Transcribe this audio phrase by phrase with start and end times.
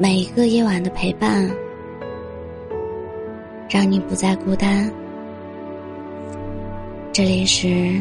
[0.00, 1.50] 每一个夜晚的陪伴，
[3.68, 4.88] 让你不再孤单。
[7.12, 8.00] 这里是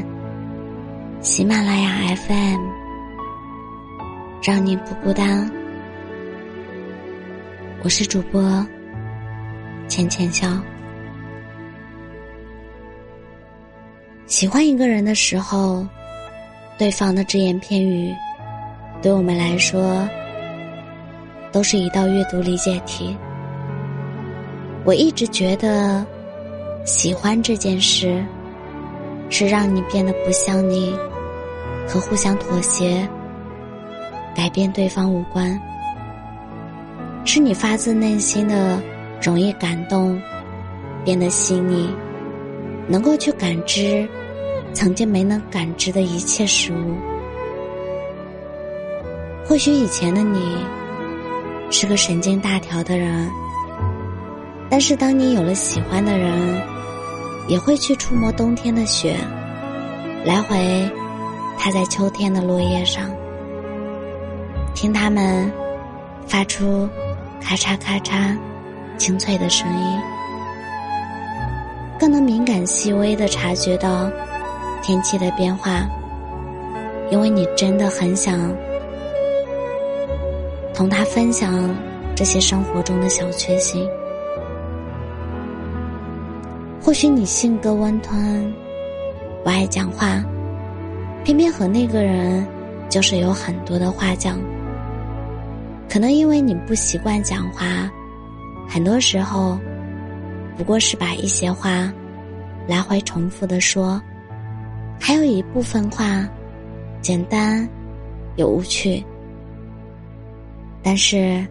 [1.22, 2.60] 喜马拉雅 FM，
[4.44, 5.50] 让你不孤单。
[7.84, 8.64] 我是主播
[9.88, 10.48] 浅浅笑。
[14.28, 15.84] 喜欢一个人的时候，
[16.78, 18.14] 对方的只言片语，
[19.02, 20.08] 对我们来说。
[21.58, 23.18] 都是一道阅读理解题。
[24.86, 26.06] 我一直觉得，
[26.86, 28.24] 喜欢这件事，
[29.32, 30.96] 是让你变得不像你，
[31.88, 33.10] 和互相妥协、
[34.36, 35.60] 改变对方无关。
[37.26, 38.80] 是你发自内心的
[39.20, 40.22] 容易感动，
[41.04, 41.90] 变得细腻，
[42.88, 44.08] 能够去感知
[44.74, 46.94] 曾经没能感知的一切事物。
[49.44, 50.56] 或许以前的你。
[51.70, 53.30] 是个神经大条的人，
[54.70, 56.62] 但是当你有了喜欢的人，
[57.48, 59.16] 也会去触摸冬天的雪，
[60.26, 60.90] 来回
[61.58, 63.04] 踏在秋天的落叶上，
[64.74, 65.52] 听它们
[66.26, 66.90] 发出
[67.42, 68.36] 咔嚓咔嚓
[68.98, 70.00] 清脆的声音，
[72.00, 74.10] 更能敏感细微的察觉到
[74.82, 75.86] 天气的变化，
[77.12, 78.40] 因为你真的很想。
[80.78, 81.76] 同他分享
[82.16, 83.90] 这些生活中的小确幸。
[86.80, 88.54] 或许你性格温吞，
[89.44, 90.24] 不爱讲话，
[91.24, 92.46] 偏偏和那个人
[92.90, 94.38] 就是有很多的话讲。
[95.90, 97.90] 可能因为你不习惯讲话，
[98.70, 99.58] 很多时候
[100.56, 101.92] 不过是把一些话
[102.68, 104.00] 来回重复的说，
[105.02, 106.24] 还有一部分话
[107.02, 107.68] 简单
[108.36, 109.04] 又无趣。
[110.90, 111.46] 但是，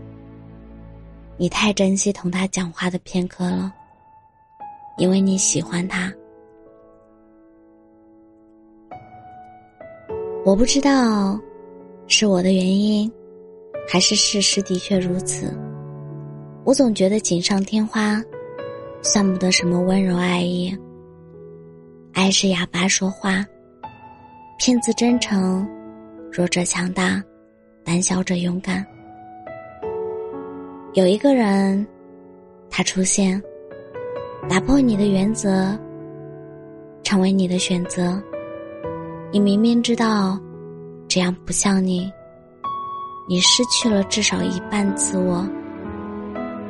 [1.36, 3.70] 你太珍惜同他讲话的片刻了，
[4.96, 6.10] 因为你喜欢他。
[10.42, 11.38] 我不知道
[12.06, 13.12] 是我的原因，
[13.86, 15.54] 还是事实的确如此。
[16.64, 18.18] 我总觉得锦上添花，
[19.02, 20.74] 算不得什么温柔爱意。
[22.14, 23.44] 爱是哑巴说话，
[24.58, 25.68] 骗子真诚，
[26.32, 27.22] 弱者强大，
[27.84, 28.82] 胆小者勇敢。
[30.96, 31.86] 有一个人，
[32.70, 33.40] 他出现，
[34.48, 35.78] 打破你的原则，
[37.02, 38.18] 成为你的选择。
[39.30, 40.40] 你明明知道
[41.06, 42.10] 这样不像你，
[43.28, 45.46] 你失去了至少一半自我，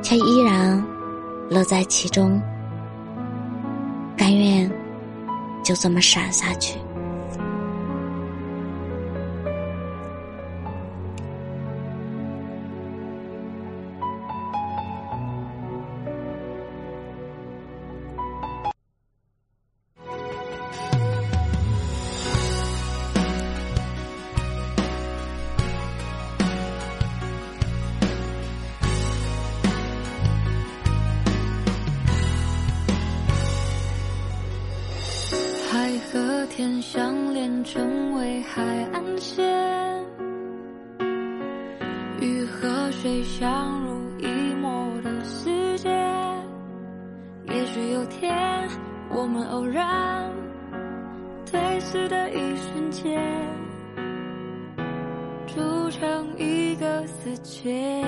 [0.03, 0.85] 却依然
[1.49, 2.43] 乐在其中，
[4.17, 4.69] 甘愿
[5.63, 6.81] 就这么傻下去。
[36.17, 39.45] 和天相连，成为海岸线；
[42.19, 45.91] 鱼和水相濡以沫的世界。
[47.49, 48.35] 也许有天，
[49.11, 50.33] 我们偶然
[51.53, 53.23] 对视的一瞬间，
[55.47, 58.03] 铸成一个世界。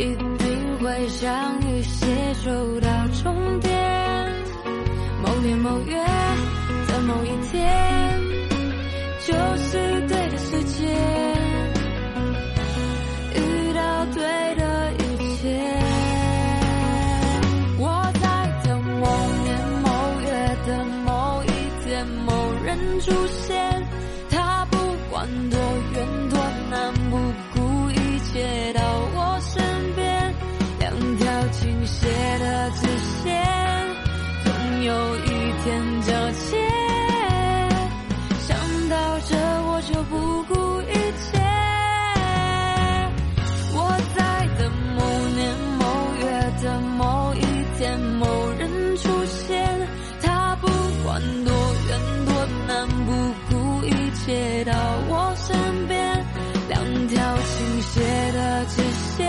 [0.00, 2.06] 一定会相遇，携
[2.42, 2.88] 手到
[3.22, 3.70] 终点。
[5.22, 5.94] 某年某月
[6.88, 8.18] 的某一天，
[9.26, 10.88] 就是对的时间，
[13.34, 13.38] 遇
[13.74, 14.22] 到对
[14.54, 15.42] 的一切。
[17.78, 18.26] 我在
[18.64, 19.06] 等某
[19.44, 19.48] 年
[19.82, 19.88] 某
[20.22, 20.26] 月
[20.66, 20.68] 的
[21.04, 21.48] 某一
[21.84, 22.32] 天，某
[22.64, 23.86] 人出现。
[24.30, 24.78] 他不
[25.10, 25.58] 管多
[35.62, 36.56] 天交接。
[38.46, 38.56] 想
[38.88, 38.96] 到
[39.28, 41.28] 这，我就不顾一切。
[43.74, 43.78] 我
[44.16, 44.18] 在
[44.58, 44.60] 等
[44.96, 44.98] 某
[45.36, 45.40] 年
[45.78, 45.82] 某
[46.20, 46.24] 月
[46.62, 46.64] 的
[46.96, 47.38] 某一
[47.78, 48.26] 天，某
[48.58, 48.62] 人
[48.96, 49.88] 出现。
[50.22, 50.66] 他不
[51.04, 51.52] 管多
[51.88, 51.90] 远
[52.26, 52.28] 多
[52.66, 53.08] 难，不
[53.48, 53.52] 顾
[53.86, 53.88] 一
[54.24, 54.72] 切到
[55.08, 56.24] 我身边。
[56.68, 58.00] 两条倾斜
[58.32, 58.82] 的直
[59.16, 59.20] 线，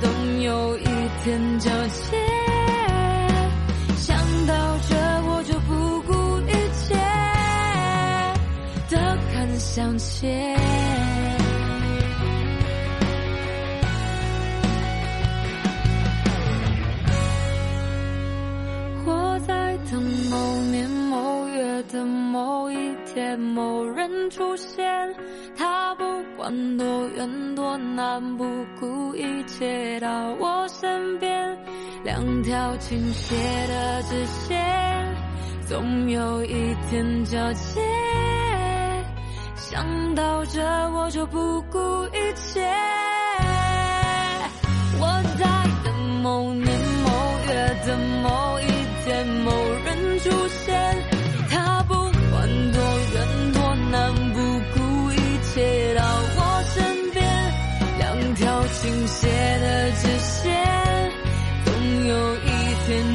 [0.00, 0.04] 总
[0.42, 0.84] 有一。
[1.24, 1.70] 天交
[10.14, 10.56] 向前。
[19.06, 22.76] 我在等某年某月的某一
[23.12, 24.84] 天，某人出现。
[25.56, 26.04] 他不
[26.36, 28.44] 管多远多难，不
[28.78, 30.08] 顾一切到
[30.38, 31.58] 我身边。
[32.04, 33.34] 两条倾斜
[33.66, 34.58] 的直线，
[35.66, 37.80] 总有一天交接。
[39.74, 40.62] 想到这，
[40.92, 42.64] 我就不顾一切。
[45.00, 45.44] 我在
[45.82, 45.92] 等
[46.22, 46.64] 某年
[47.02, 47.10] 某
[47.48, 47.52] 月
[47.84, 48.66] 的某一
[49.04, 49.50] 天，某
[49.84, 50.30] 人出
[50.64, 50.96] 现。
[51.50, 52.80] 他不管多
[53.14, 54.38] 远多难，不
[54.74, 56.02] 顾一切到
[56.36, 57.26] 我身边。
[57.98, 59.26] 两条倾斜
[59.58, 61.10] 的直线，
[61.64, 61.74] 总
[62.06, 62.46] 有一
[62.86, 63.13] 天